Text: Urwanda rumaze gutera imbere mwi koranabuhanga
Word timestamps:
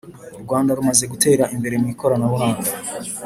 Urwanda 0.37 0.75
rumaze 0.77 1.03
gutera 1.13 1.43
imbere 1.55 1.75
mwi 1.81 1.93
koranabuhanga 1.99 2.69